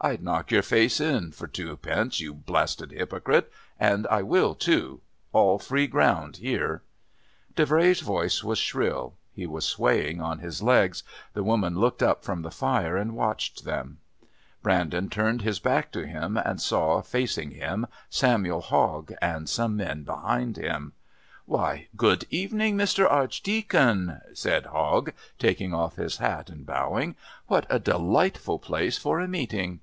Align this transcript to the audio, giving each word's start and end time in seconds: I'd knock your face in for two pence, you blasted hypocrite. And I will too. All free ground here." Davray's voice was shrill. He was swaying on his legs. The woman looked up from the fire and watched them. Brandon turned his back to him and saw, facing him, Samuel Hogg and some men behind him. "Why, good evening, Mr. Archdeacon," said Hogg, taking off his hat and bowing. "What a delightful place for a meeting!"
I'd 0.00 0.22
knock 0.22 0.52
your 0.52 0.62
face 0.62 1.00
in 1.00 1.32
for 1.32 1.48
two 1.48 1.76
pence, 1.76 2.20
you 2.20 2.32
blasted 2.32 2.92
hypocrite. 2.92 3.50
And 3.80 4.06
I 4.06 4.22
will 4.22 4.54
too. 4.54 5.00
All 5.32 5.58
free 5.58 5.88
ground 5.88 6.36
here." 6.36 6.82
Davray's 7.56 7.98
voice 7.98 8.44
was 8.44 8.58
shrill. 8.60 9.14
He 9.32 9.44
was 9.44 9.64
swaying 9.64 10.20
on 10.20 10.38
his 10.38 10.62
legs. 10.62 11.02
The 11.32 11.42
woman 11.42 11.74
looked 11.80 12.00
up 12.00 12.22
from 12.22 12.42
the 12.42 12.52
fire 12.52 12.96
and 12.96 13.16
watched 13.16 13.64
them. 13.64 13.98
Brandon 14.62 15.08
turned 15.10 15.42
his 15.42 15.58
back 15.58 15.90
to 15.90 16.06
him 16.06 16.36
and 16.36 16.60
saw, 16.60 17.02
facing 17.02 17.50
him, 17.50 17.88
Samuel 18.08 18.60
Hogg 18.60 19.12
and 19.20 19.48
some 19.48 19.74
men 19.74 20.04
behind 20.04 20.58
him. 20.58 20.92
"Why, 21.44 21.88
good 21.96 22.24
evening, 22.30 22.76
Mr. 22.78 23.10
Archdeacon," 23.10 24.20
said 24.32 24.66
Hogg, 24.66 25.10
taking 25.40 25.74
off 25.74 25.96
his 25.96 26.18
hat 26.18 26.50
and 26.50 26.64
bowing. 26.64 27.16
"What 27.48 27.66
a 27.68 27.80
delightful 27.80 28.60
place 28.60 28.96
for 28.96 29.18
a 29.18 29.26
meeting!" 29.26 29.80